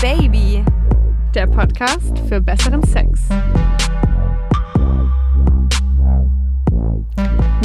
[0.00, 0.64] Baby,
[1.34, 3.20] der Podcast für besseren Sex.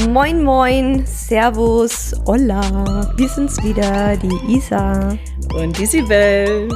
[0.10, 3.10] Moin, moin, Servus, Hola.
[3.16, 5.18] Wir sind's wieder, die Isa.
[5.58, 6.68] Und die Sibel.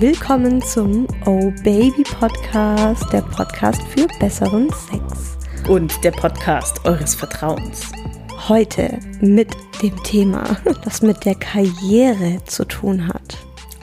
[0.00, 5.38] Willkommen zum Oh Baby Podcast, der Podcast für besseren Sex.
[5.68, 7.92] Und der Podcast eures Vertrauens.
[8.48, 10.42] Heute mit dem Thema,
[10.84, 13.38] das mit der Karriere zu tun hat.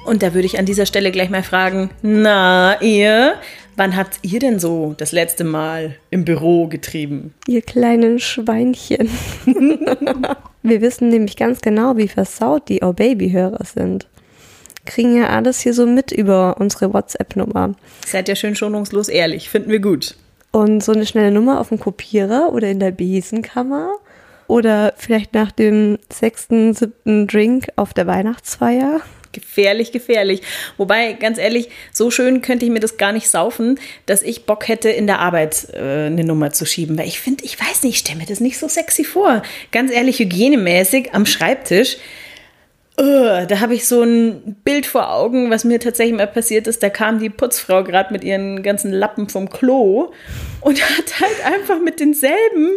[0.10, 3.36] Und da würde ich an dieser Stelle gleich mal fragen, na ihr,
[3.76, 7.36] wann habt ihr denn so das letzte Mal im Büro getrieben?
[7.46, 9.08] Ihr kleinen Schweinchen.
[10.64, 14.08] Wir wissen nämlich ganz genau, wie versaut die Oh Baby-Hörer sind.
[14.88, 17.76] Kriegen ja alles hier so mit über unsere WhatsApp-Nummer.
[18.04, 20.16] Seid ja schön schonungslos ehrlich, finden wir gut.
[20.50, 23.92] Und so eine schnelle Nummer auf dem Kopierer oder in der Besenkammer
[24.48, 29.02] oder vielleicht nach dem sechsten, siebten Drink auf der Weihnachtsfeier.
[29.32, 30.42] Gefährlich, gefährlich.
[30.78, 34.68] Wobei, ganz ehrlich, so schön könnte ich mir das gar nicht saufen, dass ich Bock
[34.68, 36.98] hätte, in der Arbeit äh, eine Nummer zu schieben.
[36.98, 39.44] Weil ich finde, ich weiß nicht, ich stelle mir das nicht so sexy vor.
[39.72, 41.98] Ganz ehrlich, hygienemäßig am Schreibtisch.
[43.00, 46.84] Uh, da habe ich so ein Bild vor Augen, was mir tatsächlich mal passiert ist.
[46.84, 50.12] Da kam die Putzfrau gerade mit ihren ganzen Lappen vom Klo
[50.60, 52.72] und hat halt einfach mit denselben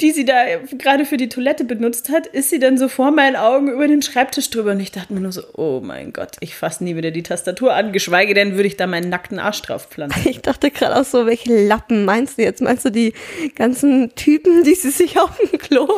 [0.00, 0.44] die sie da
[0.78, 4.00] gerade für die Toilette benutzt hat, ist sie dann so vor meinen Augen über den
[4.00, 4.70] Schreibtisch drüber.
[4.70, 7.74] Und ich dachte mir nur so, oh mein Gott, ich fasse nie wieder die Tastatur
[7.74, 10.28] an, geschweige denn würde ich da meinen nackten Arsch drauf pflanzen.
[10.28, 12.62] Ich dachte gerade auch so, welche Lappen meinst du jetzt?
[12.62, 13.12] Meinst du die
[13.56, 15.88] ganzen Typen, die sie sich auf dem Klo,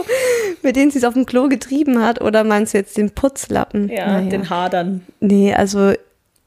[0.62, 2.22] mit denen sie es auf dem Klo getrieben hat?
[2.22, 3.90] Oder meinst du jetzt den Putzlappen?
[3.90, 4.30] Ja, naja.
[4.30, 5.02] den Hadern.
[5.20, 5.92] Nee, also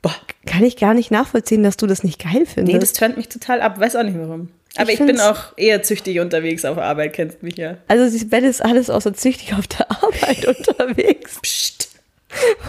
[0.02, 0.16] Boah.
[0.48, 2.74] kann ich gar nicht nachvollziehen, dass du das nicht geil findest.
[2.74, 4.50] Nee, das tönt mich total ab, weiß auch nicht warum.
[4.76, 7.78] Aber ich, ich bin auch eher züchtig unterwegs auf Arbeit, kennst mich ja.
[7.88, 11.40] Also Sibelle ist alles außer züchtig auf der Arbeit unterwegs.
[11.42, 11.90] Psst.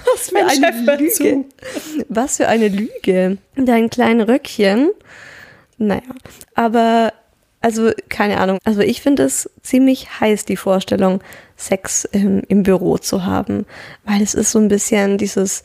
[0.05, 1.11] Was für mein eine Lüge.
[1.11, 1.45] Zu.
[2.09, 3.39] Was für eine Lüge.
[3.57, 4.91] Dein kleines Röckchen.
[5.79, 6.03] Naja,
[6.55, 7.13] aber
[7.61, 8.59] also keine Ahnung.
[8.65, 11.23] Also ich finde es ziemlich heiß, die Vorstellung,
[11.57, 13.65] Sex im, im Büro zu haben.
[14.05, 15.63] Weil es ist so ein bisschen dieses,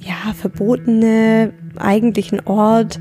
[0.00, 2.98] ja, verbotene, eigentlichen Ort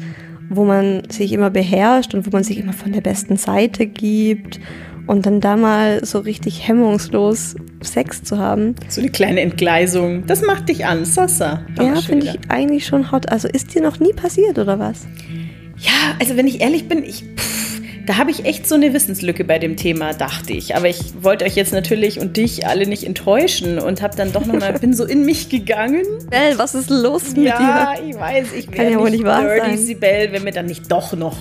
[0.56, 4.60] wo man sich immer beherrscht und wo man sich immer von der besten Seite gibt
[5.08, 8.76] und dann da mal so richtig hemmungslos Sex zu haben.
[8.88, 10.26] So eine kleine Entgleisung.
[10.26, 11.62] Das macht dich an, Sasa.
[11.78, 13.30] Ja, finde ich eigentlich schon hot.
[13.30, 15.06] Also ist dir noch nie passiert oder was?
[15.78, 17.24] Ja, also wenn ich ehrlich bin, ich.
[17.36, 17.63] Pff,
[18.06, 20.76] da habe ich echt so eine Wissenslücke bei dem Thema, dachte ich.
[20.76, 24.46] Aber ich wollte euch jetzt natürlich und dich alle nicht enttäuschen und habe dann doch
[24.46, 26.04] nochmal, bin so in mich gegangen.
[26.30, 27.64] Bell, was ist los mit ja, dir?
[27.64, 29.78] Ja, ich weiß, ich Kann ja wohl nicht wahr dirty.
[29.78, 31.38] Sibel, wenn mir dann nicht doch noch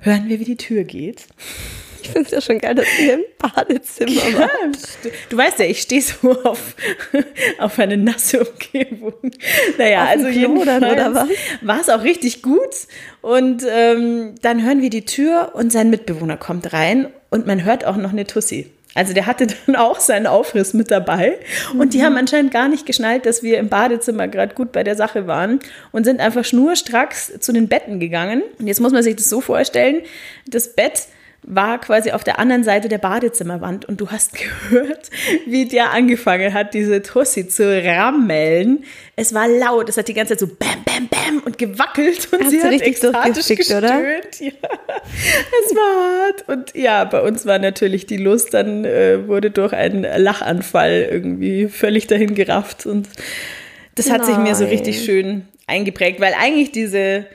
[0.00, 1.26] Hören wir, wie die Tür geht.
[2.02, 4.48] Ich finde es ja schon geil, dass ihr im Badezimmer ja,
[5.28, 6.74] Du weißt ja, ich stehe so auf,
[7.58, 9.14] auf eine nasse Umgebung.
[9.78, 11.28] Naja, auf also jedenfalls oder was?
[11.62, 12.58] war es auch richtig gut.
[13.20, 17.84] Und ähm, dann hören wir die Tür und sein Mitbewohner kommt rein und man hört
[17.84, 18.70] auch noch eine Tussi.
[18.94, 21.38] Also der hatte dann auch seinen Aufriss mit dabei.
[21.72, 21.90] Und mhm.
[21.90, 25.26] die haben anscheinend gar nicht geschnallt, dass wir im Badezimmer gerade gut bei der Sache
[25.26, 25.60] waren
[25.92, 28.42] und sind einfach schnurstracks zu den Betten gegangen.
[28.58, 30.02] Und jetzt muss man sich das so vorstellen,
[30.46, 31.06] das Bett
[31.42, 34.32] war quasi auf der anderen Seite der Badezimmerwand und du hast
[34.70, 35.10] gehört,
[35.46, 38.84] wie der angefangen hat, diese Tussi zu rammeln.
[39.16, 42.40] Es war laut, es hat die ganze Zeit so bam, bam, bam und gewackelt und
[42.44, 43.84] Hat sie sie hat richtig ekstatisch gestöhnt.
[43.84, 44.00] oder?
[44.40, 44.52] Ja,
[45.66, 46.48] es war hart.
[46.48, 51.68] Und ja, bei uns war natürlich die Lust, dann äh, wurde durch einen Lachanfall irgendwie
[51.68, 53.08] völlig dahin gerafft und
[53.94, 54.72] das hat sich mir so Nein.
[54.72, 57.26] richtig schön eingeprägt, weil eigentlich diese,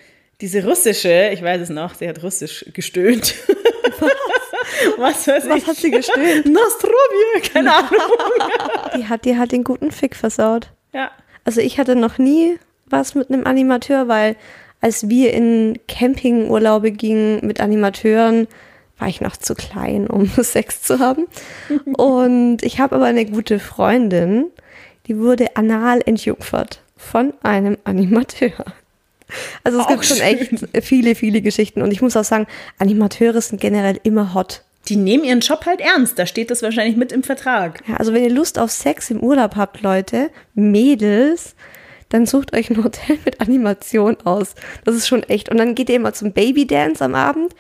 [0.42, 3.36] diese russische, ich weiß es noch, sie hat russisch gestöhnt.
[4.98, 5.68] Was Was ich?
[5.68, 6.46] hat sie gestöhnt?
[6.52, 7.92] Nostrovje, keine Ahnung.
[8.98, 10.72] Die hat, die hat den guten Fick versaut.
[10.94, 11.12] Ja.
[11.44, 14.36] Also ich hatte noch nie was mit einem Animateur, weil
[14.82, 18.48] als wir in Campingurlaube gingen mit Animateuren,
[18.98, 21.26] war ich noch zu klein, um Sex zu haben.
[21.98, 24.46] Und ich habe aber eine gute Freundin,
[25.08, 28.54] die wurde anal entjungfert von einem Animateur.
[29.64, 30.26] Also es auch gibt schon schön.
[30.26, 31.82] echt viele, viele Geschichten.
[31.82, 32.48] Und ich muss auch sagen,
[32.80, 34.64] Animateure sind generell immer hot.
[34.88, 36.20] Die nehmen ihren Job halt ernst.
[36.20, 37.82] Da steht das wahrscheinlich mit im Vertrag.
[37.88, 41.56] Ja, also wenn ihr Lust auf Sex im Urlaub habt, Leute, Mädels,
[42.10, 44.54] dann sucht euch ein Hotel mit Animation aus.
[44.84, 45.50] Das ist schon echt.
[45.50, 47.56] Und dann geht ihr immer zum Babydance am Abend.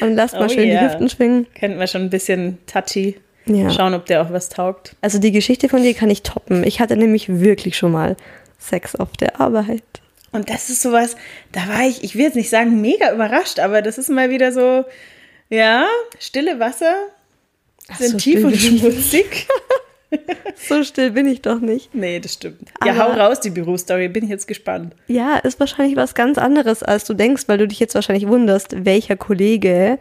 [0.00, 0.80] Und lasst mal oh schön yeah.
[0.80, 1.46] die Hüften schwingen.
[1.58, 3.16] Könnten wir schon ein bisschen touchy
[3.54, 3.70] ja.
[3.70, 4.94] Schauen, ob der auch was taugt.
[5.00, 6.64] Also die Geschichte von dir kann ich toppen.
[6.64, 8.16] Ich hatte nämlich wirklich schon mal
[8.58, 9.82] Sex auf der Arbeit.
[10.32, 11.16] Und das ist sowas,
[11.52, 14.52] da war ich, ich will jetzt nicht sagen mega überrascht, aber das ist mal wieder
[14.52, 14.84] so,
[15.48, 15.86] ja,
[16.18, 16.94] stille Wasser
[17.98, 19.46] sind so tief und schmutzig.
[20.56, 21.94] So still bin ich doch nicht.
[21.94, 22.62] Nee, das stimmt.
[22.84, 24.94] Ja, Aber- hau raus, die Bürostory, bin ich jetzt gespannt.
[25.06, 28.84] Ja, ist wahrscheinlich was ganz anderes, als du denkst, weil du dich jetzt wahrscheinlich wunderst,
[28.86, 29.98] welcher Kollege,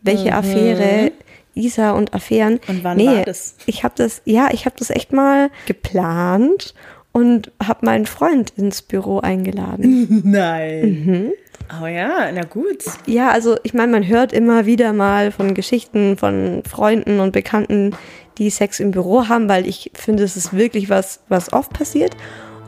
[0.00, 1.12] welche Affäre,
[1.60, 2.60] Isa und Affären.
[2.66, 3.56] Und wann nee, war das?
[3.66, 6.74] Ich habe das, ja, ich habe das echt mal geplant
[7.12, 10.22] und habe meinen Freund ins Büro eingeladen.
[10.24, 11.04] Nein.
[11.06, 11.32] Mhm.
[11.80, 12.82] Oh ja, na gut.
[13.06, 17.94] ja, also ich meine, man hört immer wieder mal von Geschichten von Freunden und Bekannten,
[18.38, 22.16] die Sex im Büro haben, weil ich finde, es ist wirklich was, was oft passiert.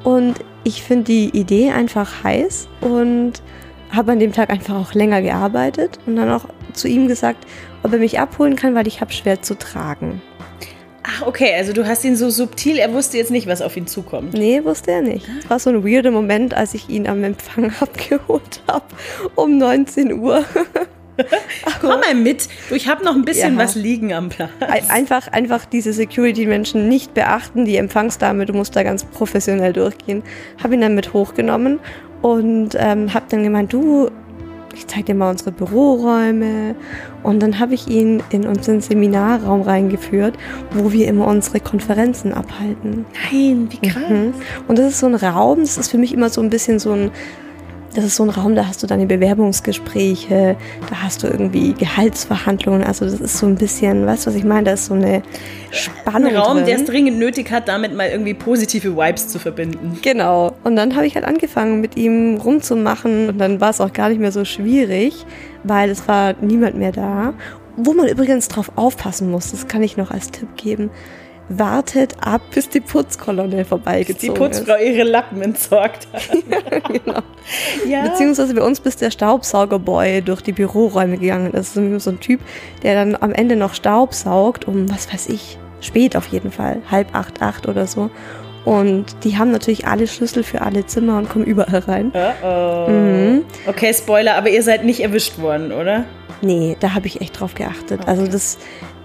[0.04, 3.42] Und ich finde die Idee einfach heiß und
[3.90, 7.44] habe an dem Tag einfach auch länger gearbeitet und dann auch zu ihm gesagt,
[7.82, 10.20] ob er mich abholen kann, weil ich habe schwer zu tragen.
[11.04, 13.88] Ach, okay, also du hast ihn so subtil, er wusste jetzt nicht, was auf ihn
[13.88, 14.34] zukommt.
[14.34, 15.26] Nee, wusste er nicht.
[15.42, 18.84] Es war so ein weirder Moment, als ich ihn am Empfang abgeholt habe,
[19.34, 20.44] um 19 Uhr.
[21.80, 23.64] Komm mal mit, du, ich habe noch ein bisschen Ja.
[23.64, 24.30] was liegen am.
[24.60, 30.22] Ein- Einfach, einfach diese Security-Menschen nicht beachten, die Empfangsdame, du musst da ganz professionell durchgehen.
[30.62, 31.80] Habe ihn dann mit hochgenommen
[32.22, 34.10] und ähm, habe dann gemeint, du,
[34.74, 36.74] ich zeig dir mal unsere Büroräume.
[37.22, 40.36] Und dann habe ich ihn in unseren Seminarraum reingeführt,
[40.72, 43.04] wo wir immer unsere Konferenzen abhalten.
[43.30, 44.08] Nein, wie krass.
[44.08, 44.34] Mhm.
[44.68, 46.92] Und das ist so ein Raum, das ist für mich immer so ein bisschen so
[46.92, 47.10] ein,
[47.94, 50.56] das ist so ein Raum, da hast du deine Bewerbungsgespräche,
[50.88, 54.44] da hast du irgendwie Gehaltsverhandlungen, also das ist so ein bisschen, weißt du, was ich
[54.44, 55.22] meine, da ist so eine
[55.70, 56.66] Spannung Ein Raum, drin.
[56.66, 59.98] der es dringend nötig hat, damit mal irgendwie positive Vibes zu verbinden.
[60.02, 60.54] Genau.
[60.64, 63.30] Und dann habe ich halt angefangen, mit ihm rumzumachen.
[63.30, 65.24] Und dann war es auch gar nicht mehr so schwierig,
[65.64, 67.34] weil es war niemand mehr da.
[67.76, 70.90] Wo man übrigens drauf aufpassen muss, das kann ich noch als Tipp geben.
[71.48, 76.22] Wartet ab, bis die Putzkolonne Die vorbeigezogen Putzfrau ihre Lappen entsorgt hat.
[76.34, 77.04] ist.
[77.04, 77.20] genau.
[77.88, 78.02] Ja.
[78.02, 81.54] Beziehungsweise bei uns bis der Staubsaugerboy durch die Büroräume gegangen ist.
[81.54, 82.40] Das ist irgendwie so ein Typ,
[82.82, 86.78] der dann am Ende noch Staub saugt, um was weiß ich, spät auf jeden Fall,
[86.90, 88.10] halb acht, acht oder so.
[88.64, 92.12] Und die haben natürlich alle Schlüssel für alle Zimmer und kommen überall rein.
[92.14, 92.90] Oh oh.
[92.90, 93.44] Mhm.
[93.66, 96.04] Okay, Spoiler, aber ihr seid nicht erwischt worden, oder?
[96.42, 98.02] Nee, da habe ich echt drauf geachtet.
[98.06, 98.58] Also das,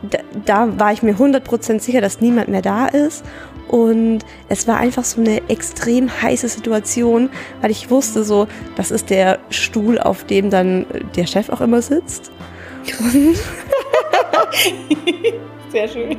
[0.03, 3.24] da, da war ich mir 100% sicher, dass niemand mehr da ist.
[3.68, 4.20] Und
[4.50, 7.30] es war einfach so eine extrem heiße Situation,
[7.62, 11.82] weil ich wusste so, das ist der Stuhl, auf dem dann der Chef auch immer
[11.82, 12.32] sitzt.
[15.72, 16.18] Sehr schön.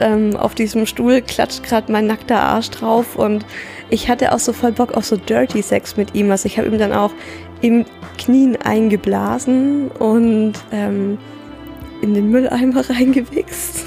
[0.00, 3.46] ähm, auf diesem Stuhl klatscht gerade mein nackter Arsch drauf und
[3.88, 6.30] ich hatte auch so voll Bock auf so Dirty Sex mit ihm.
[6.30, 7.12] Also ich habe ihm dann auch
[7.60, 7.84] im
[8.18, 11.18] Knien eingeblasen und ähm,
[12.02, 13.84] in den Mülleimer reingewichst.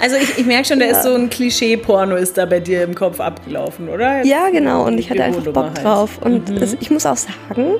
[0.00, 0.92] Also ich, ich merke schon, da Ja.
[0.92, 4.18] ist so ein Klischee-Porno ist da bei dir im Kopf abgelaufen, oder?
[4.18, 4.86] Jetzt Ja, genau.
[4.86, 5.84] Und ich hatte einfach Bock halt.
[5.84, 6.18] drauf.
[6.22, 6.56] Und Mhm.
[6.58, 7.74] es, ich muss auch sagen,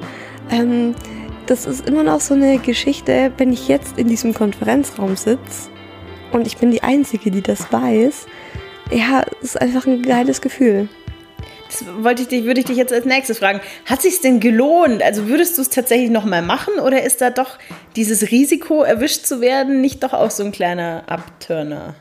[0.50, 0.94] ähm,
[1.46, 5.68] das ist immer noch so eine Geschichte, wenn ich jetzt in diesem Konferenzraum sitze
[6.32, 8.26] und ich bin die Einzige, die das weiß.
[8.92, 10.88] Ja, es ist einfach ein geiles Gefühl.
[11.70, 13.60] Das wollte ich dich, würde ich dich jetzt als nächstes fragen.
[13.86, 15.02] Hat sich denn gelohnt?
[15.02, 17.58] Also würdest du es tatsächlich nochmal machen oder ist da doch
[17.94, 21.94] dieses Risiko, erwischt zu werden, nicht doch auch so ein kleiner Abturner?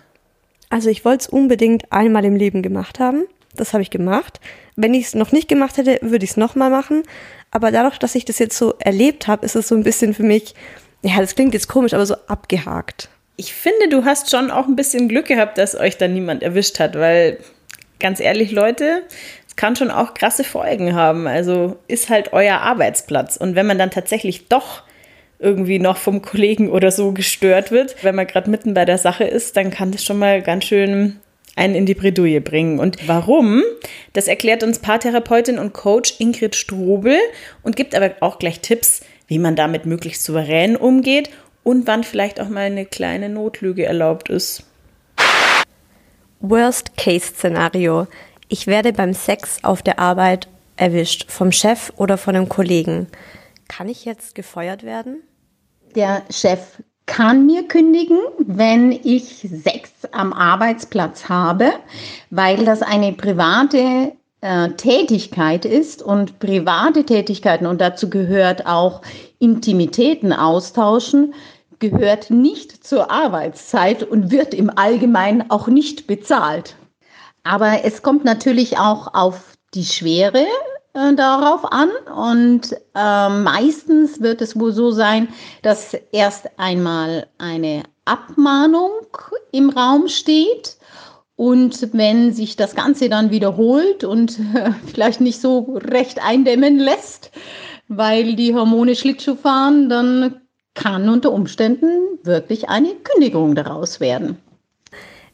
[0.69, 3.25] Also ich wollte es unbedingt einmal im Leben gemacht haben.
[3.55, 4.39] Das habe ich gemacht.
[4.75, 7.03] Wenn ich es noch nicht gemacht hätte, würde ich es nochmal machen.
[7.51, 10.23] Aber dadurch, dass ich das jetzt so erlebt habe, ist es so ein bisschen für
[10.23, 10.55] mich,
[11.01, 13.09] ja, das klingt jetzt komisch, aber so abgehakt.
[13.35, 16.79] Ich finde, du hast schon auch ein bisschen Glück gehabt, dass euch da niemand erwischt
[16.79, 17.39] hat, weil
[17.99, 19.03] ganz ehrlich, Leute,
[19.38, 21.27] es kann schon auch krasse Folgen haben.
[21.27, 23.35] Also ist halt euer Arbeitsplatz.
[23.35, 24.83] Und wenn man dann tatsächlich doch
[25.37, 29.25] irgendwie noch vom Kollegen oder so gestört wird, wenn man gerade mitten bei der Sache
[29.25, 31.19] ist, dann kann das schon mal ganz schön
[31.57, 32.79] einen in die Bredouille bringen.
[32.79, 33.61] Und warum?
[34.13, 37.17] Das erklärt uns Paartherapeutin und Coach Ingrid Strobel
[37.61, 41.31] und gibt aber auch gleich Tipps, wie man damit möglichst souverän umgeht
[41.63, 44.63] und wann vielleicht auch mal eine kleine Notlüge erlaubt ist.
[46.39, 48.07] Worst-Case-Szenario.
[48.51, 53.07] Ich werde beim Sex auf der Arbeit erwischt, vom Chef oder von einem Kollegen.
[53.67, 55.21] Kann ich jetzt gefeuert werden?
[55.95, 61.71] Der Chef kann mir kündigen, wenn ich Sex am Arbeitsplatz habe,
[62.31, 69.03] weil das eine private äh, Tätigkeit ist und private Tätigkeiten und dazu gehört auch
[69.37, 71.35] Intimitäten austauschen,
[71.77, 76.75] gehört nicht zur Arbeitszeit und wird im Allgemeinen auch nicht bezahlt.
[77.49, 80.45] Aber es kommt natürlich auch auf die Schwere
[80.93, 85.29] äh, darauf an und äh, meistens wird es wohl so sein,
[85.63, 88.91] dass erst einmal eine Abmahnung
[89.51, 90.77] im Raum steht
[91.35, 97.31] und wenn sich das Ganze dann wiederholt und äh, vielleicht nicht so recht eindämmen lässt,
[97.87, 100.39] weil die Hormone Schlittschuh fahren, dann
[100.75, 104.37] kann unter Umständen wirklich eine Kündigung daraus werden.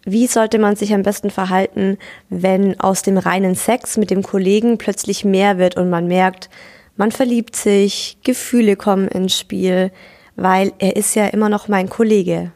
[0.06, 1.98] Wie sollte man sich am besten verhalten,
[2.30, 6.50] wenn aus dem reinen Sex mit dem Kollegen plötzlich mehr wird und man merkt,
[6.96, 9.92] man verliebt sich, Gefühle kommen ins Spiel,
[10.36, 12.52] weil er ist ja immer noch mein Kollege.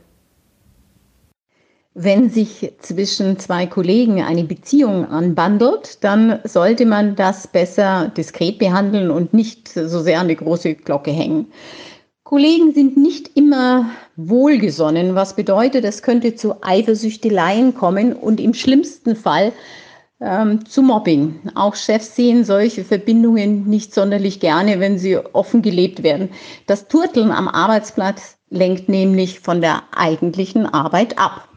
[1.95, 9.09] Wenn sich zwischen zwei Kollegen eine Beziehung anbandelt, dann sollte man das besser diskret behandeln
[9.09, 11.47] und nicht so sehr an die große Glocke hängen.
[12.29, 19.15] Kollegen sind nicht immer wohlgesonnen, was bedeutet, es könnte zu Eifersüchteleien kommen und im schlimmsten
[19.15, 19.51] Fall
[20.21, 21.39] ähm, zu Mobbing.
[21.55, 26.29] Auch Chefs sehen solche Verbindungen nicht sonderlich gerne, wenn sie offen gelebt werden.
[26.67, 31.49] Das Turteln am Arbeitsplatz lenkt nämlich von der eigentlichen Arbeit ab.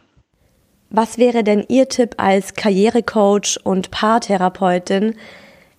[0.88, 5.16] Was wäre denn Ihr Tipp als Karrierecoach und Paartherapeutin,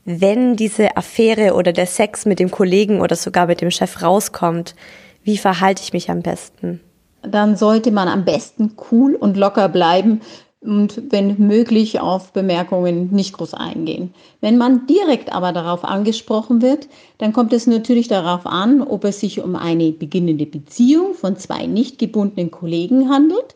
[0.05, 4.75] wenn diese Affäre oder der Sex mit dem Kollegen oder sogar mit dem Chef rauskommt,
[5.24, 6.81] wie verhalte ich mich am besten?
[7.22, 10.22] Dann sollte man am besten cool und locker bleiben
[10.63, 14.13] und wenn möglich auf Bemerkungen nicht groß eingehen.
[14.41, 19.19] Wenn man direkt aber darauf angesprochen wird, dann kommt es natürlich darauf an, ob es
[19.19, 23.55] sich um eine beginnende Beziehung von zwei nicht gebundenen Kollegen handelt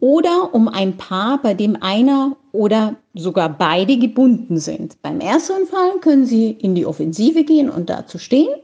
[0.00, 5.00] oder um ein Paar, bei dem einer oder sogar beide gebunden sind.
[5.02, 8.54] Beim ersten Fall können Sie in die Offensive gehen und dazu stehen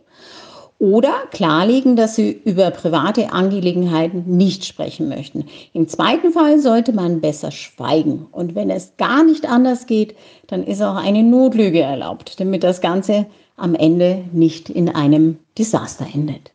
[0.79, 5.47] oder klarlegen, dass Sie über private Angelegenheiten nicht sprechen möchten.
[5.73, 8.27] Im zweiten Fall sollte man besser schweigen.
[8.31, 10.15] Und wenn es gar nicht anders geht,
[10.47, 13.27] dann ist auch eine Notlüge erlaubt, damit das Ganze
[13.57, 16.53] am Ende nicht in einem Desaster endet.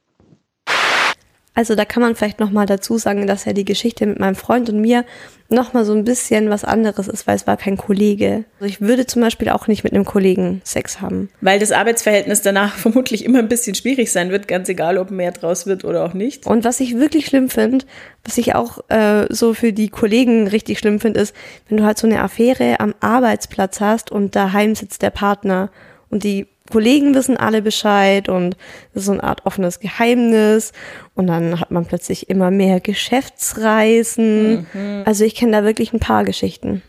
[1.54, 4.70] Also da kann man vielleicht nochmal dazu sagen, dass ja die Geschichte mit meinem Freund
[4.70, 5.04] und mir
[5.50, 8.46] nochmal so ein bisschen was anderes ist, weil es war kein Kollege.
[8.62, 11.30] Also ich würde zum Beispiel auch nicht mit einem Kollegen Sex haben.
[11.42, 15.34] Weil das Arbeitsverhältnis danach vermutlich immer ein bisschen schwierig sein wird, ganz egal, ob mehr
[15.34, 16.48] draus wird oder auch nicht.
[16.48, 17.86] Und was ich wirklich schlimm finde,
[18.24, 21.36] was ich auch äh, so für die Kollegen richtig schlimm finde, ist,
[21.68, 25.70] wenn du halt so eine Affäre am Arbeitsplatz hast und daheim sitzt der Partner
[26.10, 28.58] und die Kollegen wissen alle Bescheid und
[28.94, 30.72] das ist so eine Art offenes Geheimnis.
[31.14, 34.68] Und dann hat man plötzlich immer mehr Geschäftsreisen.
[34.74, 35.04] Mhm.
[35.06, 36.82] Also ich kenne da wirklich ein paar Geschichten.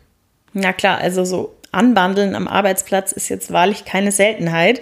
[0.52, 4.80] Na klar, also so Anbandeln am Arbeitsplatz ist jetzt wahrlich keine Seltenheit.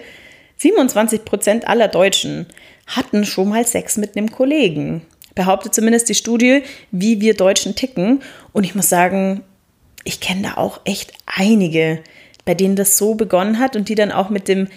[0.57, 2.45] 27 Prozent aller Deutschen
[2.85, 5.01] hatten schon mal Sex mit einem Kollegen.
[5.33, 8.21] Behauptet zumindest die Studie, wie wir Deutschen ticken.
[8.51, 9.43] Und ich muss sagen,
[10.03, 11.99] ich kenne da auch echt einige,
[12.45, 14.67] bei denen das so begonnen hat und die dann auch mit dem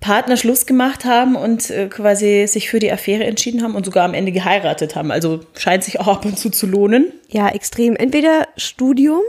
[0.00, 4.04] Partner Schluss gemacht haben und äh, quasi sich für die Affäre entschieden haben und sogar
[4.04, 5.10] am Ende geheiratet haben.
[5.10, 7.12] Also scheint sich auch ab und zu zu lohnen.
[7.28, 7.96] Ja, extrem.
[7.96, 9.22] Entweder Studium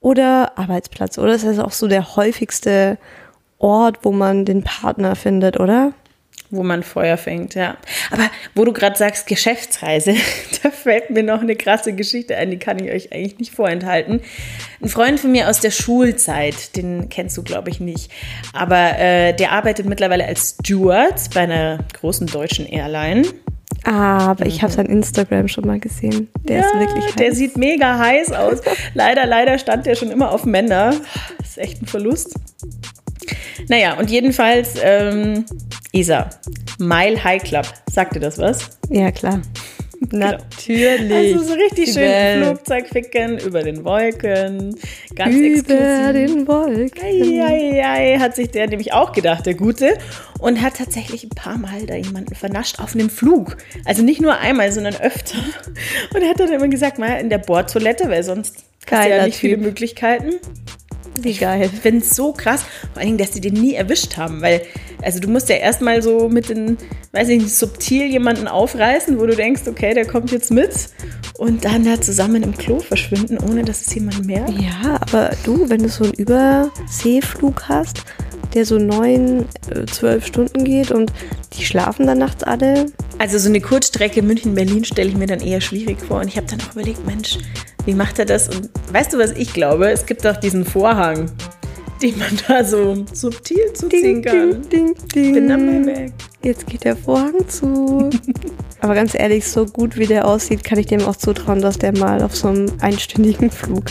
[0.00, 1.32] oder Arbeitsplatz, oder?
[1.32, 2.98] Das ist auch so der häufigste
[3.58, 5.92] Ort, wo man den Partner findet, oder?
[6.50, 7.76] Wo man Feuer fängt, ja.
[8.10, 10.14] Aber wo du gerade sagst, Geschäftsreise,
[10.62, 14.20] da fällt mir noch eine krasse Geschichte ein, die kann ich euch eigentlich nicht vorenthalten.
[14.82, 18.10] Ein Freund von mir aus der Schulzeit, den kennst du, glaube ich, nicht,
[18.52, 23.22] aber äh, der arbeitet mittlerweile als Steward bei einer großen deutschen Airline.
[23.84, 26.28] aber ich habe sein Instagram schon mal gesehen.
[26.42, 27.14] Der ja, ist wirklich heiß.
[27.16, 28.60] Der sieht mega heiß aus.
[28.94, 30.94] leider, leider stand der schon immer auf Männer.
[31.38, 32.34] Das ist echt ein Verlust.
[33.68, 35.44] Naja, und jedenfalls, ähm,
[35.94, 36.28] Isa,
[36.78, 37.66] Mile High Club.
[37.88, 38.68] Sagt dir das was?
[38.90, 39.40] Ja, klar.
[40.00, 40.32] Genau.
[40.32, 41.36] Natürlich.
[41.36, 44.76] Also so richtig schön im Flugzeug ficken, über den Wolken.
[45.14, 45.70] Ganz über exklusiv.
[45.70, 47.00] Über den Wolken.
[47.00, 49.96] Ei, ei, ei, hat sich der nämlich auch gedacht, der Gute.
[50.40, 53.56] Und hat tatsächlich ein paar Mal da jemanden vernascht auf einem Flug.
[53.84, 55.38] Also nicht nur einmal, sondern öfter.
[56.12, 59.24] Und er hat dann immer gesagt, mal in der Bordtoilette, weil sonst hast du ja
[59.24, 59.50] nicht typ.
[59.52, 60.40] viele Möglichkeiten.
[61.20, 61.70] Wie geil.
[61.72, 64.62] Ich finde es so krass, vor allen Dingen, dass sie den nie erwischt haben, weil,
[65.02, 66.76] also du musst ja erstmal so mit den,
[67.12, 70.70] weiß ich nicht, subtil jemanden aufreißen, wo du denkst, okay, der kommt jetzt mit
[71.38, 74.50] und dann da zusammen im Klo verschwinden, ohne dass es jemand merkt.
[74.50, 78.02] Ja, aber du, wenn du so einen Überseeflug hast,
[78.54, 81.12] der so neun, äh, zwölf Stunden geht und
[81.54, 82.86] die schlafen dann nachts alle.
[83.18, 86.46] Also so eine Kurzstrecke München-Berlin stelle ich mir dann eher schwierig vor und ich habe
[86.46, 87.38] dann auch überlegt, Mensch,
[87.86, 88.48] wie macht er das?
[88.48, 89.90] Und weißt du, was ich glaube?
[89.90, 91.30] Es gibt doch diesen Vorhang,
[92.02, 94.62] den man da so subtil zuziehen kann.
[94.68, 95.34] Ding, ding, ding.
[95.34, 96.12] Bin mal weg.
[96.42, 98.10] Jetzt geht der Vorhang zu.
[98.80, 101.96] Aber ganz ehrlich, so gut wie der aussieht, kann ich dem auch zutrauen, dass der
[101.96, 103.84] mal auf so einem einstündigen Flug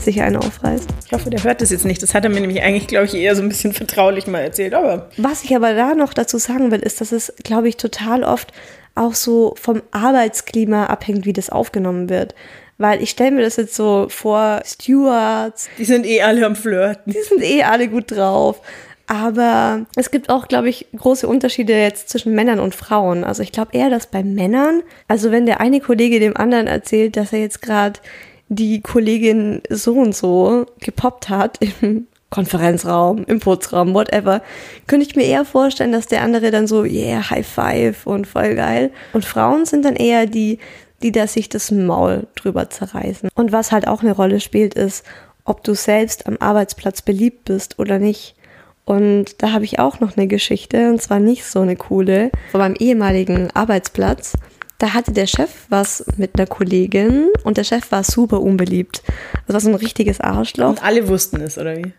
[0.00, 0.88] sich einen aufreißt.
[1.06, 2.02] Ich hoffe, der hört das jetzt nicht.
[2.02, 4.74] Das hat er mir nämlich eigentlich, glaube ich, eher so ein bisschen vertraulich mal erzählt.
[4.74, 8.24] Aber Was ich aber da noch dazu sagen will, ist, dass es, glaube ich, total
[8.24, 8.52] oft
[8.94, 12.34] auch so vom Arbeitsklima abhängt, wie das aufgenommen wird.
[12.82, 15.68] Weil ich stelle mir das jetzt so vor, Stewards.
[15.78, 17.12] Die sind eh alle am Flirten.
[17.12, 18.60] Die sind eh alle gut drauf.
[19.06, 23.22] Aber es gibt auch, glaube ich, große Unterschiede jetzt zwischen Männern und Frauen.
[23.22, 27.16] Also ich glaube eher, dass bei Männern, also wenn der eine Kollege dem anderen erzählt,
[27.16, 28.00] dass er jetzt gerade
[28.48, 34.42] die Kollegin so und so gepoppt hat im Konferenzraum, im Putzraum, whatever,
[34.88, 38.56] könnte ich mir eher vorstellen, dass der andere dann so, yeah, High Five und voll
[38.56, 38.90] geil.
[39.12, 40.58] Und Frauen sind dann eher die,
[41.02, 43.28] die da sich das Maul drüber zerreißen.
[43.34, 45.04] Und was halt auch eine Rolle spielt, ist,
[45.44, 48.36] ob du selbst am Arbeitsplatz beliebt bist oder nicht.
[48.84, 52.60] Und da habe ich auch noch eine Geschichte, und zwar nicht so eine coole, von
[52.60, 54.32] meinem ehemaligen Arbeitsplatz.
[54.78, 59.04] Da hatte der Chef was mit einer Kollegin und der Chef war super unbeliebt.
[59.46, 60.70] Das war so ein richtiges Arschloch.
[60.70, 61.92] Und alle wussten es, oder wie?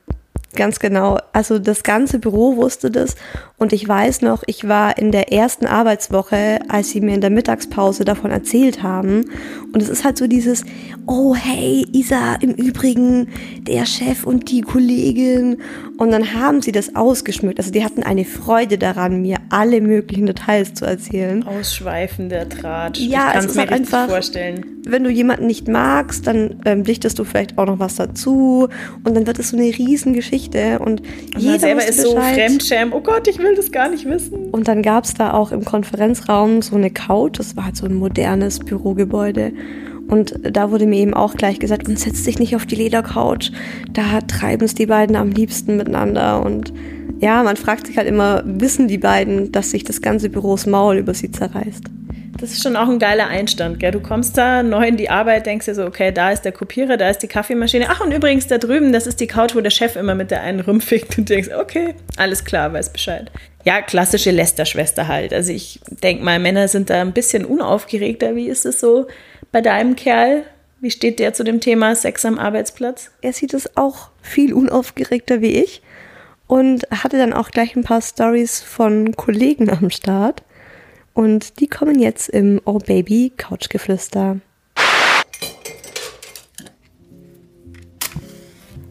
[0.56, 1.18] Ganz genau.
[1.32, 3.16] Also das ganze Büro wusste das.
[3.58, 7.30] Und ich weiß noch, ich war in der ersten Arbeitswoche, als sie mir in der
[7.30, 9.26] Mittagspause davon erzählt haben.
[9.74, 10.66] Und es ist halt so dieses,
[11.08, 13.30] oh hey, Isa, im Übrigen,
[13.62, 15.58] der Chef und die Kollegin.
[15.98, 17.60] Und dann haben sie das ausgeschmückt.
[17.60, 21.44] Also die hatten eine Freude daran, mir alle möglichen Details zu erzählen.
[21.44, 23.00] Ausschweifender Tratsch.
[23.00, 24.66] Ja, ich kann es mir halt einfach vorstellen.
[24.86, 28.68] Wenn du jemanden nicht magst, dann ähm, dichtest du vielleicht auch noch was dazu.
[29.06, 30.43] Und dann wird es so eine Riesengeschichte.
[30.52, 31.02] Und, und
[31.38, 32.94] jeder selber ist so Fremdschäm.
[32.94, 34.50] Oh Gott, ich will das gar nicht wissen.
[34.52, 37.40] Und dann gab es da auch im Konferenzraum so eine Couch.
[37.40, 39.54] Das war halt so ein modernes Bürogebäude.
[40.08, 43.52] Und da wurde mir eben auch gleich gesagt, und setz dich nicht auf die Ledercouch.
[43.92, 46.46] Da treiben es die beiden am liebsten miteinander.
[46.46, 46.74] Und
[47.20, 50.98] ja, man fragt sich halt immer, wissen die beiden, dass sich das ganze Büros Maul
[50.98, 51.86] über sie zerreißt?
[52.44, 53.92] Das ist schon auch ein geiler Einstand, gell?
[53.92, 56.98] Du kommst da neu in die Arbeit, denkst dir so, okay, da ist der Kopierer,
[56.98, 57.86] da ist die Kaffeemaschine.
[57.88, 60.42] Ach, und übrigens da drüben, das ist die Couch, wo der Chef immer mit der
[60.42, 63.32] einen rumfickt und denkst, okay, alles klar, weiß Bescheid.
[63.64, 65.34] Ja, klassische Lester-Schwester halt.
[65.34, 68.36] Also ich denke mal, Männer sind da ein bisschen unaufgeregter.
[68.36, 69.08] Wie ist es so
[69.54, 70.44] bei deinem Kerl?
[70.82, 73.12] Wie steht der zu dem Thema Sex am Arbeitsplatz?
[73.22, 75.82] Er sieht es auch viel unaufgeregter wie ich
[76.48, 80.44] und hatte dann auch gleich ein paar Stories von Kollegen am Start.
[81.14, 84.38] Und die kommen jetzt im Oh Baby Couchgeflüster.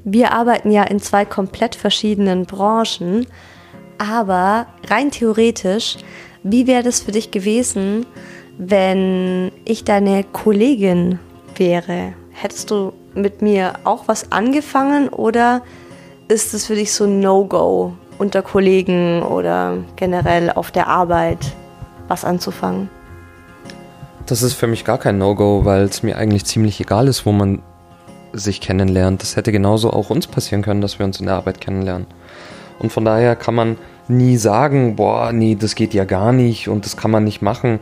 [0.04, 3.26] Wir arbeiten ja in zwei komplett verschiedenen Branchen,
[3.98, 5.96] aber rein theoretisch,
[6.42, 8.04] wie wäre das für dich gewesen,
[8.58, 11.20] wenn ich deine Kollegin
[11.56, 12.14] wäre?
[12.32, 15.62] Hättest du mit mir auch was angefangen oder
[16.28, 21.38] ist es für dich so ein No-Go unter Kollegen oder generell auf der Arbeit?
[22.12, 22.90] Was anzufangen.
[24.26, 27.32] Das ist für mich gar kein No-Go, weil es mir eigentlich ziemlich egal ist, wo
[27.32, 27.62] man
[28.32, 29.22] sich kennenlernt.
[29.22, 32.06] Das hätte genauso auch uns passieren können, dass wir uns in der Arbeit kennenlernen.
[32.78, 36.84] Und von daher kann man nie sagen, boah, nee, das geht ja gar nicht und
[36.84, 37.80] das kann man nicht machen.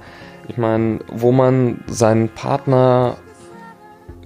[0.48, 3.16] Ich meine, wo man seinen Partner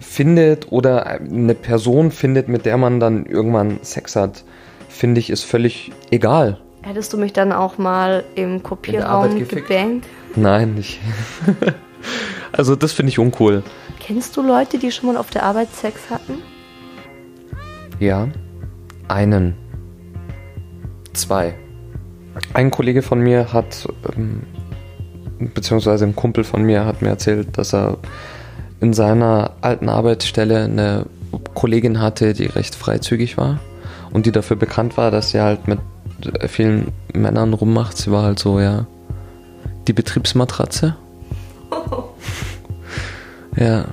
[0.00, 4.44] findet oder eine Person findet, mit der man dann irgendwann Sex hat,
[4.88, 6.58] finde ich, ist völlig egal.
[6.84, 10.06] Hättest du mich dann auch mal im Kopierraum gebankt?
[10.36, 11.00] Nein, nicht.
[12.52, 13.62] also das finde ich uncool.
[14.00, 16.42] Kennst du Leute, die schon mal auf der Arbeit Sex hatten?
[18.00, 18.28] Ja,
[19.08, 19.54] einen.
[21.14, 21.54] Zwei.
[22.52, 24.42] Ein Kollege von mir hat ähm,
[25.38, 27.96] beziehungsweise ein Kumpel von mir hat mir erzählt, dass er
[28.82, 31.06] in seiner alten Arbeitsstelle eine
[31.54, 33.58] Kollegin hatte, die recht freizügig war
[34.12, 35.78] und die dafür bekannt war, dass sie halt mit
[36.46, 37.96] vielen Männern rummacht.
[37.96, 38.86] Sie war halt so, ja,
[39.86, 40.96] die Betriebsmatratze.
[43.56, 43.84] Ja,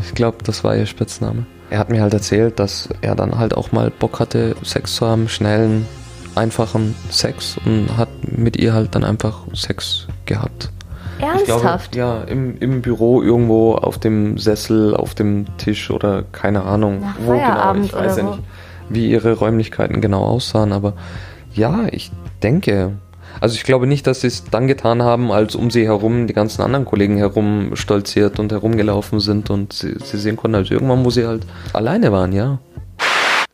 [0.00, 1.44] ich glaube, das war ihr Spitzname.
[1.70, 5.06] Er hat mir halt erzählt, dass er dann halt auch mal Bock hatte, Sex zu
[5.06, 5.86] haben, schnellen,
[6.34, 10.70] einfachen Sex und hat mit ihr halt dann einfach Sex gehabt.
[11.18, 11.92] Ernsthaft?
[11.92, 17.00] Glaube, ja, im, im Büro irgendwo auf dem Sessel, auf dem Tisch oder keine Ahnung.
[17.00, 18.02] Nach wo Feierabend genau.
[18.02, 18.38] Ich weiß ja nicht,
[18.88, 20.94] wie ihre Räumlichkeiten genau aussahen, aber
[21.54, 22.10] ja, ich
[22.42, 22.92] denke.
[23.40, 26.34] Also ich glaube nicht, dass sie es dann getan haben, als um sie herum die
[26.34, 31.04] ganzen anderen Kollegen herum stolziert und herumgelaufen sind und sie, sie sehen konnten, also irgendwann,
[31.04, 32.58] wo sie halt alleine waren, ja.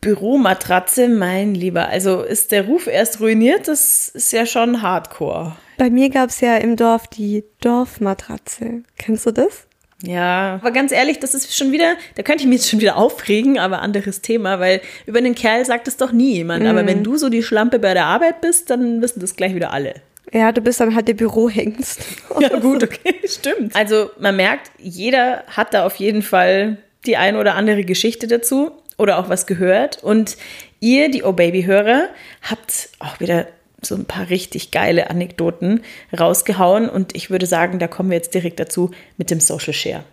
[0.01, 1.87] Büromatratze, mein Lieber.
[1.87, 3.67] Also ist der Ruf erst ruiniert?
[3.67, 5.55] Das ist ja schon hardcore.
[5.77, 8.83] Bei mir gab es ja im Dorf die Dorfmatratze.
[8.97, 9.67] Kennst du das?
[10.03, 12.97] Ja, aber ganz ehrlich, das ist schon wieder, da könnte ich mich jetzt schon wieder
[12.97, 16.65] aufregen, aber anderes Thema, weil über einen Kerl sagt es doch nie jemand.
[16.65, 19.71] Aber wenn du so die Schlampe bei der Arbeit bist, dann wissen das gleich wieder
[19.71, 19.95] alle.
[20.33, 22.01] Ja, du bist dann halt der Bürohengst.
[22.39, 23.75] Ja, gut, okay, stimmt.
[23.75, 28.71] Also man merkt, jeder hat da auf jeden Fall die ein oder andere Geschichte dazu
[28.97, 30.01] oder auch was gehört.
[30.01, 30.37] Und
[30.79, 32.07] ihr, die Oh Baby-Hörer,
[32.41, 33.47] habt auch wieder
[33.81, 35.81] so ein paar richtig geile Anekdoten
[36.17, 36.89] rausgehauen.
[36.89, 40.03] Und ich würde sagen, da kommen wir jetzt direkt dazu mit dem Social Share.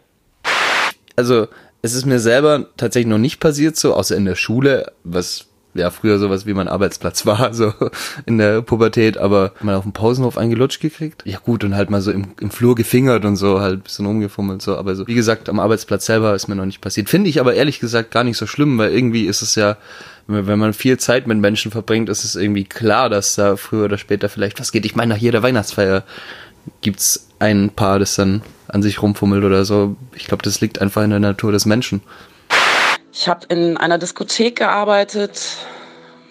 [1.16, 1.48] Also,
[1.82, 5.90] es ist mir selber tatsächlich noch nicht passiert, so, außer in der Schule, was ja
[5.90, 7.72] früher sowas wie mein Arbeitsplatz war, so
[8.26, 11.22] in der Pubertät, aber mal auf dem Pausenhof eingelutscht gekriegt.
[11.24, 14.62] Ja gut, und halt mal so im, im Flur gefingert und so, halt bisschen rumgefummelt,
[14.62, 14.76] so.
[14.76, 17.08] Aber so, wie gesagt, am Arbeitsplatz selber ist mir noch nicht passiert.
[17.08, 19.76] Finde ich aber ehrlich gesagt gar nicht so schlimm, weil irgendwie ist es ja,
[20.28, 23.96] wenn man viel Zeit mit Menschen verbringt, ist es irgendwie klar, dass da früher oder
[23.96, 24.84] später vielleicht was geht.
[24.84, 26.04] Ich meine, nach jeder Weihnachtsfeier
[26.82, 29.96] gibt's ein Paar, das dann an sich rumfummelt oder so.
[30.14, 32.02] Ich glaube, das liegt einfach in der Natur des Menschen.
[33.10, 35.40] Ich habe in einer Diskothek gearbeitet.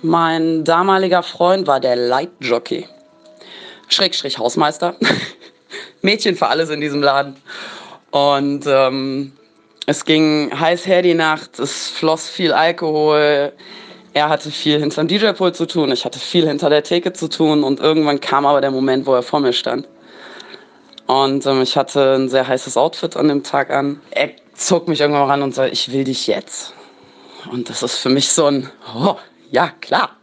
[0.04, 2.86] Mein damaliger Freund war der Leitjockey.
[3.90, 4.96] Schrägstrich Hausmeister.
[6.04, 7.36] Mädchen für alles in diesem Laden.
[8.12, 9.34] Und ähm,
[9.88, 13.54] es ging heiß her die Nacht, es floss viel Alkohol.
[14.18, 17.64] Er hatte viel hinterm DJ-Pult zu tun, ich hatte viel hinter der Theke zu tun
[17.64, 19.88] und irgendwann kam aber der Moment, wo er vor mir stand.
[21.06, 24.02] Und ähm, ich hatte ein sehr heißes Outfit an dem Tag an.
[24.10, 26.74] Er zog mich irgendwann ran und sagte, ich will dich jetzt.
[27.52, 29.18] Und das ist für mich so ein, oh,
[29.52, 30.18] ja, klar.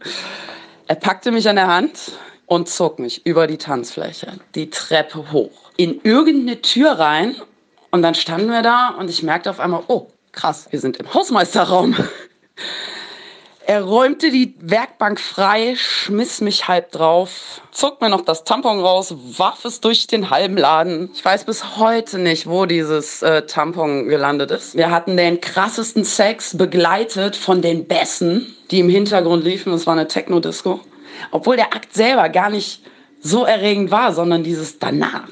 [0.87, 2.11] Er packte mich an der Hand
[2.47, 7.37] und zog mich über die Tanzfläche, die Treppe hoch, in irgendeine Tür rein.
[7.91, 11.13] Und dann standen wir da und ich merkte auf einmal, oh, krass, wir sind im
[11.13, 11.95] Hausmeisterraum.
[13.67, 19.15] Er räumte die Werkbank frei, schmiss mich halb drauf, zog mir noch das Tampon raus,
[19.37, 21.09] warf es durch den halben Laden.
[21.15, 24.75] Ich weiß bis heute nicht, wo dieses äh, Tampon gelandet ist.
[24.75, 29.73] Wir hatten den krassesten Sex begleitet von den Bässen, die im Hintergrund liefen.
[29.73, 30.79] Es war eine Techno-Disco.
[31.31, 32.83] Obwohl der Akt selber gar nicht
[33.19, 35.27] so erregend war, sondern dieses danach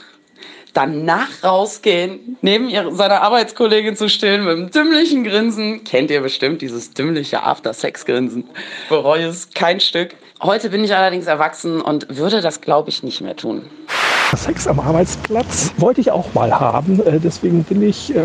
[0.74, 5.84] danach rausgehen, neben ihr, seiner Arbeitskollegin zu stehen mit einem dümmlichen Grinsen.
[5.84, 8.46] Kennt ihr bestimmt dieses dümmliche After-Sex-Grinsen.
[8.90, 10.16] Bereue es kein Stück.
[10.42, 13.70] Heute bin ich allerdings erwachsen und würde das, glaube ich, nicht mehr tun.
[14.36, 17.00] Sex am Arbeitsplatz wollte ich auch mal haben.
[17.06, 18.20] Äh, Deswegen bin ich äh,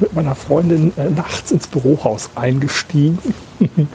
[0.00, 3.18] mit meiner Freundin äh, nachts ins Bürohaus eingestiegen.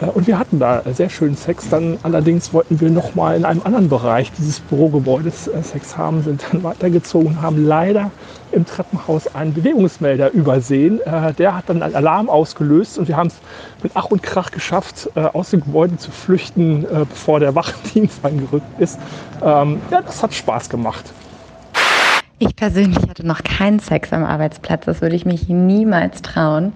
[0.00, 1.68] Äh, Und wir hatten da sehr schönen Sex.
[1.68, 6.22] Dann allerdings wollten wir noch mal in einem anderen Bereich dieses Bürogebäudes äh, Sex haben,
[6.22, 8.10] sind dann weitergezogen haben leider
[8.52, 11.00] im Treppenhaus einen Bewegungsmelder übersehen.
[11.00, 13.36] Äh, Der hat dann einen Alarm ausgelöst und wir haben es
[13.82, 18.98] mit Ach und Krach geschafft, aus dem Gebäude zu flüchten, bevor der Wachdienst angerückt ist.
[19.42, 21.04] Ähm, Ja, das hat Spaß gemacht.
[22.38, 24.84] Ich persönlich hatte noch keinen Sex am Arbeitsplatz.
[24.84, 26.74] Das würde ich mich niemals trauen.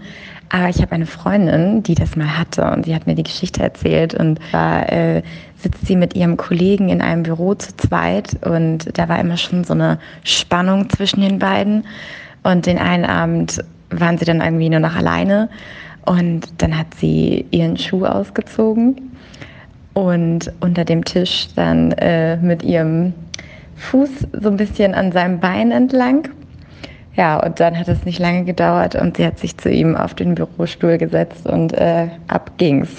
[0.53, 3.63] Aber ich habe eine Freundin, die das mal hatte und sie hat mir die Geschichte
[3.63, 5.23] erzählt und da äh,
[5.57, 9.63] sitzt sie mit ihrem Kollegen in einem Büro zu zweit und da war immer schon
[9.63, 11.85] so eine Spannung zwischen den beiden
[12.43, 15.49] und den einen Abend waren sie dann irgendwie nur noch alleine
[16.05, 19.13] und dann hat sie ihren Schuh ausgezogen
[19.95, 23.13] und unter dem Tisch dann äh, mit ihrem
[23.77, 26.29] Fuß so ein bisschen an seinem Bein entlang.
[27.17, 30.15] Ja, und dann hat es nicht lange gedauert und sie hat sich zu ihm auf
[30.15, 32.91] den Bürostuhl gesetzt und äh, ab ging's.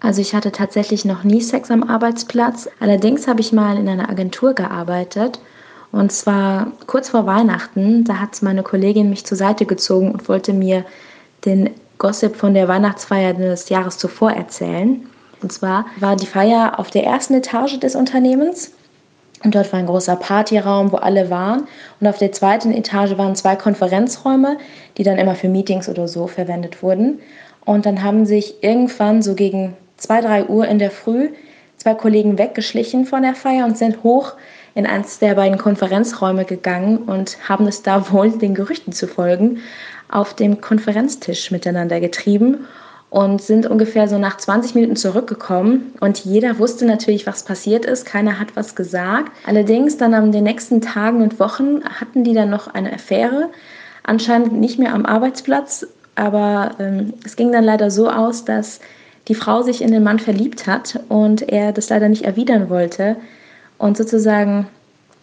[0.00, 2.68] Also ich hatte tatsächlich noch nie Sex am Arbeitsplatz.
[2.80, 5.40] Allerdings habe ich mal in einer Agentur gearbeitet.
[5.92, 8.04] Und zwar kurz vor Weihnachten.
[8.04, 10.84] Da hat meine Kollegin mich zur Seite gezogen und wollte mir
[11.44, 15.06] den Gossip von der Weihnachtsfeier des Jahres zuvor erzählen.
[15.42, 18.72] Und zwar war die Feier auf der ersten Etage des Unternehmens.
[19.42, 21.66] Und dort war ein großer Partyraum, wo alle waren.
[22.00, 24.58] Und auf der zweiten Etage waren zwei Konferenzräume,
[24.98, 27.20] die dann immer für Meetings oder so verwendet wurden.
[27.64, 31.30] Und dann haben sich irgendwann so gegen zwei, drei Uhr in der Früh
[31.80, 34.34] zwei Kollegen weggeschlichen von der Feier und sind hoch
[34.74, 39.58] in eins der beiden Konferenzräume gegangen und haben es da wohl den Gerüchten zu folgen
[40.10, 42.66] auf dem Konferenztisch miteinander getrieben
[43.10, 48.06] und sind ungefähr so nach 20 Minuten zurückgekommen und jeder wusste natürlich, was passiert ist.
[48.06, 49.32] Keiner hat was gesagt.
[49.44, 53.50] Allerdings dann an den nächsten Tagen und Wochen hatten die dann noch eine Affäre.
[54.04, 58.80] Anscheinend nicht mehr am Arbeitsplatz, aber ähm, es ging dann leider so aus, dass
[59.28, 63.16] die Frau sich in den Mann verliebt hat und er das leider nicht erwidern wollte
[63.78, 64.68] und sozusagen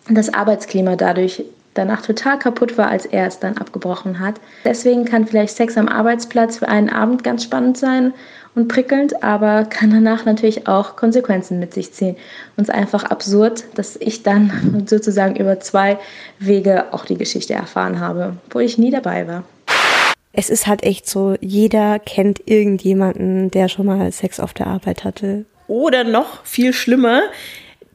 [0.09, 1.43] das Arbeitsklima dadurch
[1.77, 4.35] danach total kaputt war, als er es dann abgebrochen hat.
[4.65, 8.13] Deswegen kann vielleicht Sex am Arbeitsplatz für einen Abend ganz spannend sein
[8.55, 12.15] und prickelnd, aber kann danach natürlich auch Konsequenzen mit sich ziehen.
[12.55, 15.97] Und es ist einfach absurd, dass ich dann sozusagen über zwei
[16.39, 19.43] Wege auch die Geschichte erfahren habe, wo ich nie dabei war.
[20.33, 25.03] Es ist halt echt so, jeder kennt irgendjemanden, der schon mal Sex auf der Arbeit
[25.03, 25.45] hatte.
[25.67, 27.21] Oder noch viel schlimmer,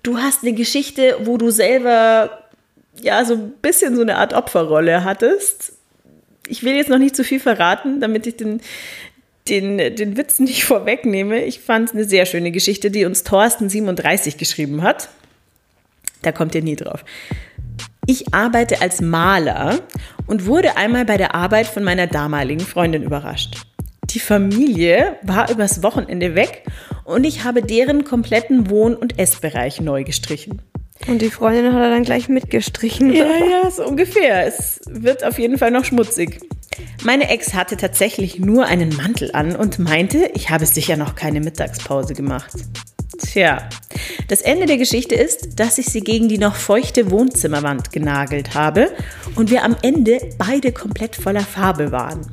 [0.02, 2.41] du hast eine Geschichte, wo du selber
[3.00, 5.72] ja so ein bisschen so eine Art Opferrolle hattest.
[6.46, 8.60] Ich will jetzt noch nicht zu viel verraten, damit ich den,
[9.48, 11.44] den, den Witz nicht vorwegnehme.
[11.44, 15.08] Ich fand es eine sehr schöne Geschichte, die uns Thorsten37 geschrieben hat.
[16.22, 17.04] Da kommt ihr nie drauf.
[18.06, 19.78] Ich arbeite als Maler
[20.26, 23.64] und wurde einmal bei der Arbeit von meiner damaligen Freundin überrascht.
[24.10, 26.64] Die Familie war übers Wochenende weg
[27.04, 30.60] und ich habe deren kompletten Wohn- und Essbereich neu gestrichen.
[31.08, 33.12] Und die Freundin hat er dann gleich mitgestrichen.
[33.12, 34.46] Ja, ja, so ungefähr.
[34.46, 36.40] Es wird auf jeden Fall noch schmutzig.
[37.04, 41.40] Meine Ex hatte tatsächlich nur einen Mantel an und meinte, ich habe sicher noch keine
[41.40, 42.52] Mittagspause gemacht.
[43.18, 43.68] Tja,
[44.28, 48.90] das Ende der Geschichte ist, dass ich sie gegen die noch feuchte Wohnzimmerwand genagelt habe
[49.36, 52.26] und wir am Ende beide komplett voller Farbe waren.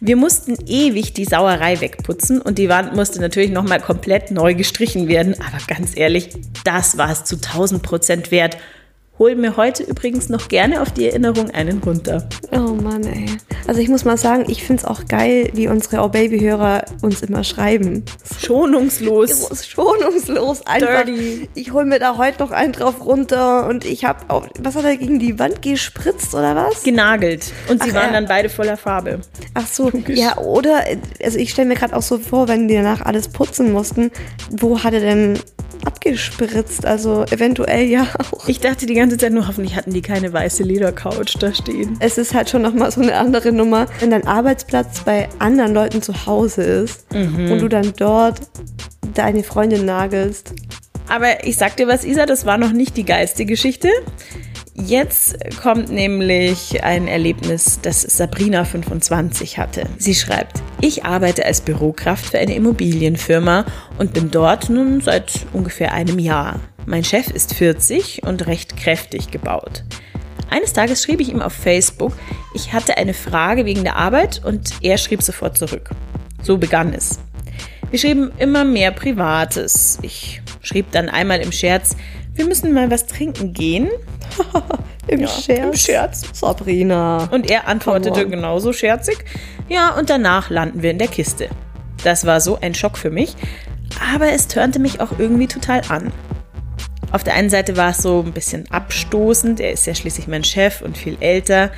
[0.00, 5.08] Wir mussten ewig die Sauerei wegputzen und die Wand musste natürlich nochmal komplett neu gestrichen
[5.08, 5.34] werden.
[5.40, 6.30] Aber ganz ehrlich,
[6.64, 8.56] das war es zu 1000 Prozent wert
[9.18, 12.28] hol mir heute übrigens noch gerne auf die Erinnerung einen runter.
[12.52, 13.26] Oh Mann, ey.
[13.66, 17.22] Also ich muss mal sagen, ich finde es auch geil, wie unsere Oh Baby-Hörer uns
[17.22, 18.04] immer schreiben.
[18.40, 19.66] Schonungslos.
[19.66, 20.66] Schonungslos.
[20.66, 21.04] Einfach.
[21.04, 21.48] Dirty.
[21.54, 24.84] Ich hol mir da heute noch einen drauf runter und ich habe auch, was hat
[24.84, 26.82] er gegen die Wand gespritzt oder was?
[26.82, 27.52] Genagelt.
[27.68, 28.12] Und sie Ach, waren ja.
[28.12, 29.20] dann beide voller Farbe.
[29.54, 30.18] Ach so, Logisch.
[30.18, 30.82] ja, oder,
[31.22, 34.10] also ich stelle mir gerade auch so vor, wenn die danach alles putzen mussten,
[34.50, 35.38] wo hat er denn
[35.84, 36.86] abgespritzt?
[36.86, 38.48] Also eventuell ja auch.
[38.48, 41.98] Ich dachte die ganze ganze Zeit nur, hoffentlich hatten die keine weiße Ledercouch da stehen.
[42.00, 46.00] Es ist halt schon nochmal so eine andere Nummer, wenn dein Arbeitsplatz bei anderen Leuten
[46.00, 47.52] zu Hause ist mhm.
[47.52, 48.40] und du dann dort
[49.12, 50.54] deine Freundin nagelst.
[51.06, 53.90] Aber ich sag dir was, Isa, das war noch nicht die geilste Geschichte.
[54.72, 59.84] Jetzt kommt nämlich ein Erlebnis, das Sabrina 25 hatte.
[59.98, 63.66] Sie schreibt, ich arbeite als Bürokraft für eine Immobilienfirma
[63.98, 66.58] und bin dort nun seit ungefähr einem Jahr.
[66.86, 69.84] Mein Chef ist 40 und recht kräftig gebaut.
[70.50, 72.12] Eines Tages schrieb ich ihm auf Facebook,
[72.54, 75.90] ich hatte eine Frage wegen der Arbeit und er schrieb sofort zurück.
[76.42, 77.20] So begann es.
[77.90, 79.98] Wir schrieben immer mehr Privates.
[80.02, 81.96] Ich schrieb dann einmal im Scherz,
[82.34, 83.88] wir müssen mal was trinken gehen.
[85.06, 85.64] Im ja, Scherz.
[85.64, 86.22] Im Scherz.
[86.32, 87.28] Sabrina.
[87.30, 89.24] Und er antwortete genauso scherzig.
[89.68, 91.48] Ja, und danach landen wir in der Kiste.
[92.02, 93.36] Das war so ein Schock für mich,
[94.12, 96.12] aber es törnte mich auch irgendwie total an.
[97.14, 100.42] Auf der einen Seite war es so ein bisschen abstoßend, er ist ja schließlich mein
[100.42, 101.70] Chef und viel älter.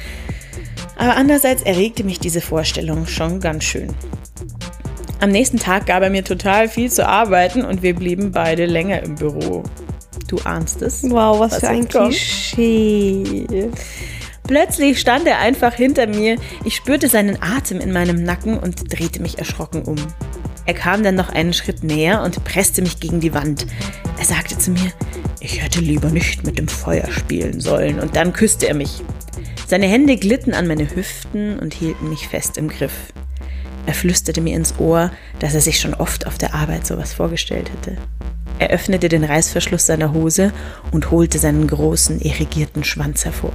[0.97, 3.95] Aber andererseits erregte mich diese Vorstellung schon ganz schön.
[5.21, 9.03] Am nächsten Tag gab er mir total viel zu arbeiten und wir blieben beide länger
[9.03, 9.63] im Büro.
[10.27, 11.03] Du ahnst es.
[11.03, 13.69] Wow, was, was für ein Klischee.
[14.45, 16.39] Plötzlich stand er einfach hinter mir.
[16.65, 19.97] Ich spürte seinen Atem in meinem Nacken und drehte mich erschrocken um.
[20.65, 23.67] Er kam dann noch einen Schritt näher und presste mich gegen die Wand.
[24.19, 24.93] Er sagte zu mir,
[25.47, 29.03] ich hätte lieber nicht mit dem Feuer spielen sollen, und dann küsste er mich.
[29.69, 33.13] Seine Hände glitten an meine Hüften und hielten mich fest im Griff.
[33.87, 37.71] Er flüsterte mir ins Ohr, dass er sich schon oft auf der Arbeit sowas vorgestellt
[37.71, 37.97] hätte.
[38.59, 40.53] Er öffnete den Reißverschluss seiner Hose
[40.91, 43.53] und holte seinen großen, irrigierten Schwanz hervor.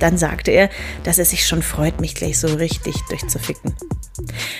[0.00, 0.68] Dann sagte er,
[1.04, 3.74] dass er sich schon freut, mich gleich so richtig durchzuficken.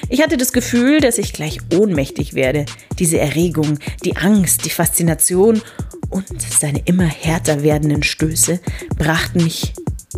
[0.08, 2.66] Ich hatte das Gefühl, dass ich gleich ohnmächtig werde.
[2.98, 5.60] Diese Erregung, die Angst, die Faszination
[6.10, 8.60] und seine immer härter werdenden Stöße
[8.96, 9.74] brachten mich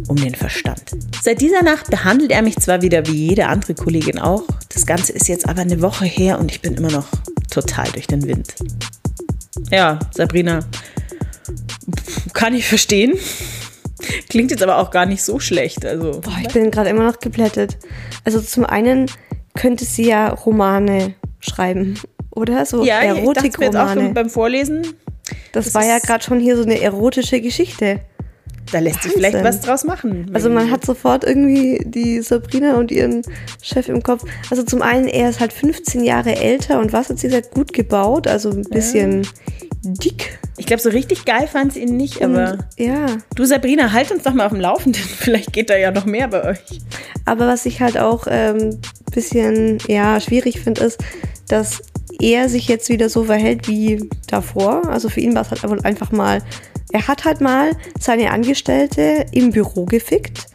[0.06, 0.82] um den Verstand.
[1.22, 5.12] Seit dieser Nacht behandelt er mich zwar wieder wie jede andere Kollegin auch, das Ganze
[5.12, 7.06] ist jetzt aber eine Woche her und ich bin immer noch
[7.50, 8.54] total durch den Wind.
[9.70, 10.60] Ja, Sabrina,
[12.32, 13.18] Kann ich verstehen.
[14.28, 15.84] Klingt jetzt aber auch gar nicht so schlecht.
[15.84, 17.76] Also, Boah, ich bin gerade immer noch geplättet.
[18.24, 19.10] Also zum einen
[19.54, 21.98] könnte sie ja Romane schreiben,
[22.30, 22.64] oder?
[22.66, 24.00] So ja, Erotikromane.
[24.00, 24.86] beim, beim Vorlesen,
[25.52, 28.00] Das, das war ja gerade schon hier so eine erotische Geschichte.
[28.72, 29.30] da lässt sich Wahnsinn.
[29.30, 30.30] vielleicht was draus machen.
[30.32, 33.22] Also man hat sofort irgendwie die Sabrina und ihren
[33.62, 34.24] Chef im Kopf.
[34.50, 37.72] Also zum einen, er ist halt 15 Jahre älter und was hat sie gesagt, gut
[37.72, 39.26] gebaut, also ein bisschen
[39.82, 40.38] dick.
[40.56, 44.10] Ich glaube, so richtig geil fand sie ihn nicht, aber Und, ja, du Sabrina, halt
[44.12, 45.02] uns doch mal auf dem Laufenden.
[45.18, 46.80] Vielleicht geht da ja noch mehr bei euch.
[47.24, 48.80] aber was ich halt auch ein ähm,
[49.12, 50.98] bisschen ja, schwierig finde, ist,
[51.48, 51.82] dass
[52.20, 54.88] er sich jetzt wieder so verhält wie davor.
[54.88, 56.42] Also für ihn war es halt einfach mal,
[56.92, 60.46] er hat halt mal seine Angestellte im Büro gefickt.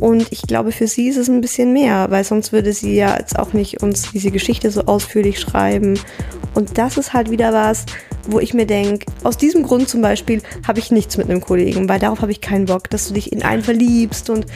[0.00, 3.16] Und ich glaube, für sie ist es ein bisschen mehr, weil sonst würde sie ja
[3.18, 5.98] jetzt auch nicht uns diese Geschichte so ausführlich schreiben.
[6.54, 7.84] Und das ist halt wieder was,
[8.28, 11.88] wo ich mir denke, aus diesem Grund zum Beispiel habe ich nichts mit einem Kollegen,
[11.88, 14.46] weil darauf habe ich keinen Bock, dass du dich in einen verliebst und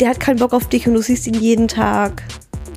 [0.00, 2.22] der hat keinen Bock auf dich und du siehst ihn jeden Tag.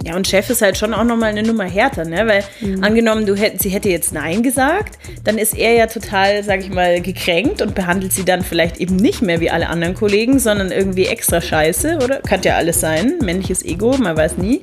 [0.06, 2.28] Ja, und Chef ist halt schon auch nochmal eine Nummer härter, ne?
[2.28, 2.44] Weil
[2.82, 6.70] angenommen, du hätt, sie hätte jetzt Nein gesagt, dann ist er ja total, sag ich
[6.70, 10.72] mal, gekränkt und behandelt sie dann vielleicht eben nicht mehr wie alle anderen Kollegen, sondern
[10.74, 12.20] irgendwie extra scheiße, oder?
[12.20, 13.20] Kann ja alles sein.
[13.22, 14.62] Männliches Ego, man weiß nie.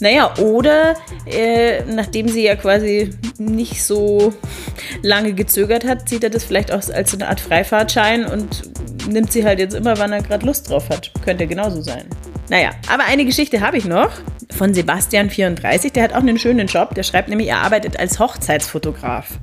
[0.00, 0.94] Naja, oder
[1.26, 4.34] äh, nachdem sie ja quasi nicht so
[5.02, 8.62] lange gezögert hat, sieht er das vielleicht auch als so eine Art Freifahrtschein und
[9.08, 11.10] nimmt sie halt jetzt immer, wann er gerade Lust drauf hat.
[11.24, 12.04] Könnte genauso sein.
[12.50, 14.10] Naja, aber eine Geschichte habe ich noch
[14.50, 15.92] von Sebastian34.
[15.92, 16.94] Der hat auch einen schönen Job.
[16.94, 19.38] Der schreibt nämlich, er arbeitet als Hochzeitsfotograf.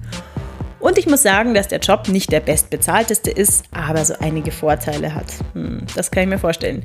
[0.80, 5.14] Und ich muss sagen, dass der Job nicht der bestbezahlteste ist, aber so einige Vorteile
[5.14, 5.28] hat.
[5.54, 6.82] Hm, das kann ich mir vorstellen.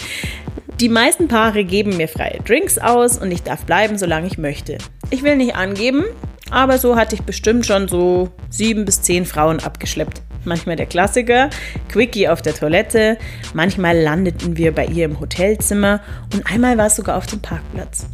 [0.81, 4.77] Die meisten Paare geben mir freie Drinks aus und ich darf bleiben, solange ich möchte.
[5.09, 6.05] Ich will nicht angeben,
[6.51, 10.21] aber so hatte ich bestimmt schon so sieben bis zehn Frauen abgeschleppt.
[10.45, 11.49] Manchmal der Klassiker,
[11.89, 13.17] Quickie auf der Toilette,
[13.55, 16.03] manchmal landeten wir bei ihr im Hotelzimmer
[16.35, 18.07] und einmal war es sogar auf dem Parkplatz.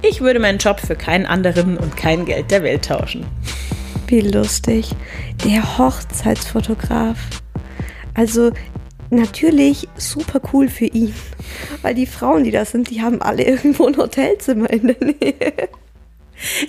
[0.00, 3.26] Ich würde meinen Job für keinen anderen und kein Geld der Welt tauschen.
[4.06, 4.90] Wie lustig.
[5.44, 7.18] Der Hochzeitsfotograf.
[8.14, 8.52] Also
[9.10, 11.14] natürlich super cool für ihn.
[11.82, 15.68] Weil die Frauen, die da sind, die haben alle irgendwo ein Hotelzimmer in der Nähe.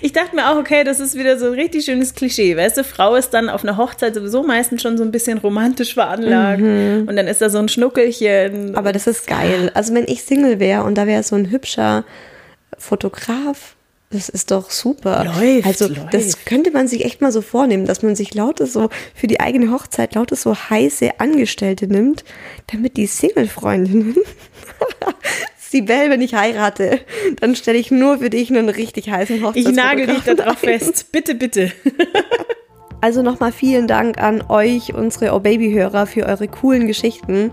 [0.02, 2.56] Ich dachte mir auch, okay, das ist wieder so ein richtig schönes Klischee.
[2.56, 5.94] Weißt du, Frau ist dann auf einer Hochzeit sowieso meistens schon so ein bisschen romantisch
[5.94, 6.62] veranlagt.
[6.62, 8.76] Und dann ist da so ein Schnuckelchen.
[8.76, 9.72] Aber das ist geil.
[9.74, 12.06] Also wenn ich Single wäre und da wäre so ein hübscher
[12.78, 13.77] Fotograf,
[14.10, 15.26] das ist doch super.
[15.26, 16.14] Läuft, also läuft.
[16.14, 19.40] das könnte man sich echt mal so vornehmen, dass man sich lauter so für die
[19.40, 22.24] eigene Hochzeit lauter so heiße Angestellte nimmt,
[22.72, 24.16] damit die Single-Freundinnen
[25.58, 27.02] Sibel, wenn ich heirate,
[27.42, 30.64] dann stelle ich nur für dich einen richtig heißen ich Hochzeitsfotografen nagel dich da drauf
[30.64, 30.80] ein.
[30.80, 31.12] fest.
[31.12, 31.72] Bitte, bitte.
[33.00, 37.52] Also nochmal vielen Dank an euch, unsere Oh Baby-Hörer, für eure coolen Geschichten.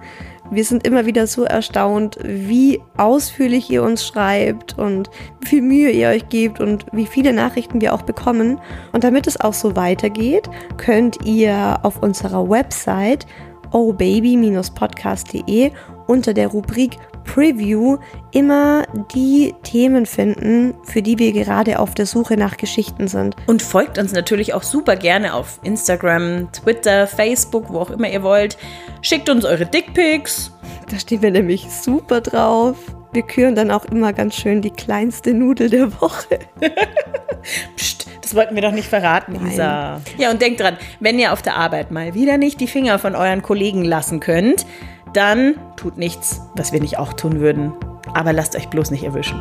[0.54, 5.90] Wir sind immer wieder so erstaunt, wie ausführlich ihr uns schreibt und wie viel Mühe
[5.90, 8.60] ihr euch gebt und wie viele Nachrichten wir auch bekommen.
[8.92, 13.26] Und damit es auch so weitergeht, könnt ihr auf unserer Website
[13.74, 15.72] ohbaby-podcast.de
[16.06, 17.98] unter der Rubrik Preview
[18.32, 23.34] immer die Themen finden, für die wir gerade auf der Suche nach Geschichten sind.
[23.46, 28.22] Und folgt uns natürlich auch super gerne auf Instagram, Twitter, Facebook, wo auch immer ihr
[28.22, 28.56] wollt.
[29.02, 30.52] Schickt uns eure Dickpics.
[30.90, 32.76] Da stehen wir nämlich super drauf.
[33.14, 36.40] Wir küren dann auch immer ganz schön die kleinste Nudel der Woche.
[37.76, 40.00] Psst, das wollten wir doch nicht verraten, Isa.
[40.18, 43.14] Ja, und denkt dran, wenn ihr auf der Arbeit mal wieder nicht die Finger von
[43.14, 44.66] euren Kollegen lassen könnt,
[45.12, 47.72] dann tut nichts, was wir nicht auch tun würden.
[48.14, 49.40] Aber lasst euch bloß nicht erwischen.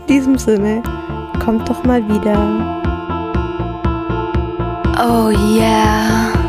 [0.00, 0.82] In diesem Sinne,
[1.44, 2.80] kommt doch mal wieder.
[4.98, 6.41] Oh yeah.